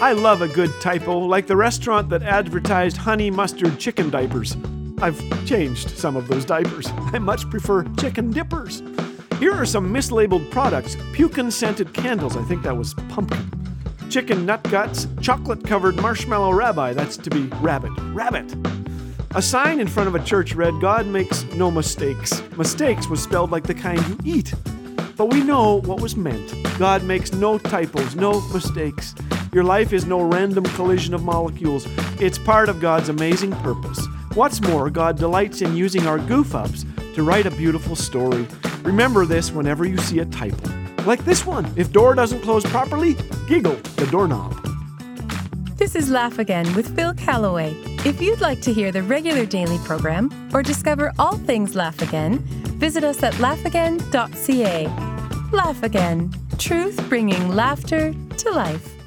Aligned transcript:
I 0.00 0.12
love 0.12 0.42
a 0.42 0.48
good 0.48 0.70
typo, 0.80 1.18
like 1.18 1.48
the 1.48 1.56
restaurant 1.56 2.08
that 2.10 2.22
advertised 2.22 2.96
honey 2.96 3.32
mustard 3.32 3.80
chicken 3.80 4.10
diapers. 4.10 4.56
I've 5.02 5.20
changed 5.44 5.90
some 5.90 6.14
of 6.14 6.28
those 6.28 6.44
diapers. 6.44 6.86
I 7.12 7.18
much 7.18 7.50
prefer 7.50 7.82
chicken 7.96 8.30
dippers. 8.30 8.80
Here 9.40 9.52
are 9.52 9.66
some 9.66 9.92
mislabeled 9.92 10.52
products 10.52 10.96
pumpkin 11.12 11.50
scented 11.50 11.92
candles, 11.92 12.36
I 12.36 12.44
think 12.44 12.62
that 12.62 12.76
was 12.76 12.94
pumpkin. 13.08 13.50
Chicken 14.08 14.46
nut 14.46 14.62
guts, 14.70 15.08
chocolate 15.20 15.64
covered 15.64 15.96
marshmallow 15.96 16.52
rabbi, 16.52 16.92
that's 16.92 17.16
to 17.16 17.30
be 17.30 17.46
rabbit. 17.60 17.90
Rabbit! 18.12 18.54
A 19.34 19.42
sign 19.42 19.80
in 19.80 19.88
front 19.88 20.08
of 20.08 20.14
a 20.14 20.24
church 20.24 20.54
read, 20.54 20.80
God 20.80 21.06
makes 21.06 21.42
no 21.54 21.72
mistakes. 21.72 22.40
Mistakes 22.56 23.08
was 23.08 23.20
spelled 23.20 23.50
like 23.50 23.64
the 23.64 23.74
kind 23.74 24.00
you 24.06 24.16
eat. 24.24 24.54
But 25.16 25.26
we 25.32 25.42
know 25.42 25.80
what 25.80 26.00
was 26.00 26.14
meant. 26.14 26.54
God 26.78 27.02
makes 27.02 27.32
no 27.32 27.58
typos, 27.58 28.14
no 28.14 28.40
mistakes. 28.52 29.16
Your 29.52 29.64
life 29.64 29.94
is 29.94 30.04
no 30.04 30.20
random 30.20 30.64
collision 30.64 31.14
of 31.14 31.22
molecules. 31.22 31.86
It's 32.20 32.38
part 32.38 32.68
of 32.68 32.80
God's 32.80 33.08
amazing 33.08 33.52
purpose. 33.52 34.06
What's 34.34 34.60
more, 34.60 34.90
God 34.90 35.16
delights 35.16 35.62
in 35.62 35.74
using 35.74 36.06
our 36.06 36.18
goof 36.18 36.54
ups 36.54 36.84
to 37.14 37.22
write 37.22 37.46
a 37.46 37.50
beautiful 37.50 37.96
story. 37.96 38.46
Remember 38.82 39.24
this 39.24 39.50
whenever 39.50 39.86
you 39.86 39.96
see 39.96 40.18
a 40.18 40.26
typo. 40.26 40.70
Like 41.04 41.24
this 41.24 41.46
one. 41.46 41.72
If 41.76 41.92
door 41.92 42.14
doesn't 42.14 42.42
close 42.42 42.64
properly, 42.66 43.16
giggle 43.48 43.76
the 43.96 44.06
doorknob. 44.10 44.54
This 45.76 45.94
is 45.94 46.10
Laugh 46.10 46.38
Again 46.38 46.74
with 46.74 46.94
Phil 46.94 47.14
Callaway. 47.14 47.74
If 48.04 48.20
you'd 48.20 48.42
like 48.42 48.60
to 48.62 48.72
hear 48.72 48.92
the 48.92 49.02
regular 49.02 49.46
daily 49.46 49.78
program 49.78 50.30
or 50.52 50.62
discover 50.62 51.12
all 51.18 51.38
things 51.38 51.74
Laugh 51.74 52.02
Again, 52.02 52.40
visit 52.78 53.02
us 53.02 53.22
at 53.22 53.32
laughagain.ca. 53.34 54.86
Laugh 55.52 55.82
Again, 55.82 56.34
truth 56.58 57.08
bringing 57.08 57.48
laughter 57.48 58.12
to 58.36 58.50
life. 58.50 58.97